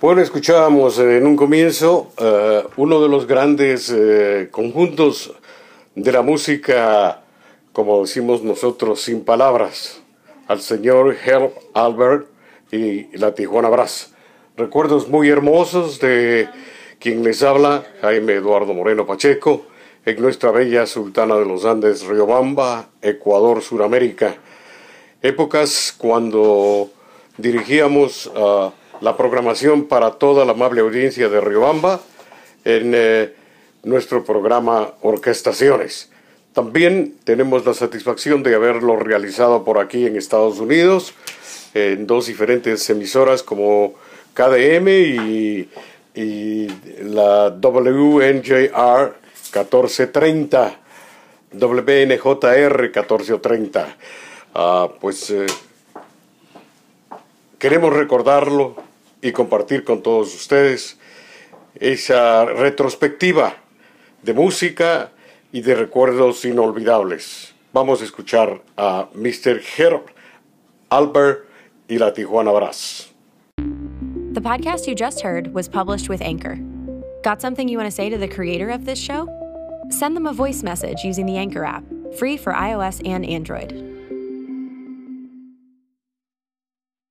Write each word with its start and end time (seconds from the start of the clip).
Bueno, 0.00 0.22
escuchábamos 0.22 1.00
en 1.00 1.26
un 1.26 1.34
comienzo 1.34 2.12
eh, 2.18 2.62
uno 2.76 3.00
de 3.00 3.08
los 3.08 3.26
grandes 3.26 3.90
eh, 3.92 4.46
conjuntos 4.48 5.34
de 5.96 6.12
la 6.12 6.22
música, 6.22 7.22
como 7.72 8.02
decimos 8.02 8.44
nosotros, 8.44 9.00
sin 9.00 9.24
palabras, 9.24 10.00
al 10.46 10.60
señor 10.60 11.16
Herb 11.24 11.50
Albert 11.74 12.28
y 12.70 13.16
la 13.16 13.34
Tijuana 13.34 13.70
Brass. 13.70 14.14
Recuerdos 14.56 15.08
muy 15.08 15.30
hermosos 15.30 15.98
de 15.98 16.48
quien 17.00 17.24
les 17.24 17.42
habla, 17.42 17.84
Jaime 18.00 18.34
Eduardo 18.34 18.74
Moreno 18.74 19.04
Pacheco, 19.04 19.66
en 20.06 20.22
nuestra 20.22 20.52
bella 20.52 20.86
Sultana 20.86 21.34
de 21.34 21.44
los 21.44 21.64
Andes, 21.64 22.06
Riobamba, 22.06 22.90
Ecuador, 23.02 23.62
Suramérica. 23.62 24.36
Épocas 25.22 25.92
cuando 25.98 26.88
dirigíamos 27.36 28.26
uh, 28.28 28.70
la 29.00 29.16
programación 29.16 29.84
para 29.84 30.12
toda 30.12 30.44
la 30.44 30.52
amable 30.52 30.80
audiencia 30.80 31.28
de 31.28 31.40
Riobamba 31.40 32.00
en 32.64 32.92
eh, 32.94 33.34
nuestro 33.84 34.24
programa 34.24 34.92
Orquestaciones. 35.02 36.10
También 36.52 37.14
tenemos 37.24 37.64
la 37.64 37.74
satisfacción 37.74 38.42
de 38.42 38.54
haberlo 38.54 38.96
realizado 38.96 39.64
por 39.64 39.78
aquí 39.78 40.06
en 40.06 40.16
Estados 40.16 40.58
Unidos, 40.58 41.14
en 41.74 42.06
dos 42.06 42.26
diferentes 42.26 42.88
emisoras 42.90 43.42
como 43.42 43.94
KDM 44.34 44.88
y, 44.88 45.68
y 46.14 46.68
la 47.02 47.50
WNJR 47.50 49.14
1430, 49.52 50.80
WNJR 51.52 52.82
1430. 52.82 53.96
Ah, 54.54 54.88
pues 55.00 55.30
eh, 55.30 55.46
queremos 57.58 57.92
recordarlo 57.92 58.87
y 59.20 59.32
compartir 59.32 59.84
con 59.84 60.02
todos 60.02 60.34
ustedes 60.34 60.98
esa 61.74 62.44
retrospectiva 62.44 63.54
de 64.22 64.32
música 64.32 65.12
y 65.52 65.60
de 65.60 65.74
recuerdos 65.74 66.44
inolvidables. 66.44 67.54
Vamos 67.72 68.00
a 68.00 68.04
escuchar 68.04 68.62
a 68.76 69.08
Mr. 69.14 69.60
Herb 69.76 70.06
Albert 70.90 71.46
y 71.88 71.98
la 71.98 72.12
Tijuana 72.12 72.52
Brass. 72.52 73.12
The 74.32 74.40
podcast 74.40 74.86
you 74.86 74.94
just 74.94 75.20
heard 75.20 75.52
was 75.54 75.68
published 75.68 76.08
with 76.08 76.22
Anchor. 76.22 76.58
Got 77.22 77.40
something 77.40 77.68
you 77.68 77.76
want 77.76 77.90
to 77.90 77.94
say 77.94 78.08
to 78.08 78.18
the 78.18 78.28
creator 78.28 78.70
of 78.70 78.84
this 78.84 78.98
show? 78.98 79.28
Send 79.90 80.14
them 80.14 80.26
a 80.26 80.32
voice 80.32 80.62
message 80.62 81.02
using 81.02 81.26
the 81.26 81.36
Anchor 81.36 81.64
app, 81.64 81.82
free 82.18 82.36
for 82.36 82.52
iOS 82.52 83.00
and 83.06 83.24
Android. 83.24 83.87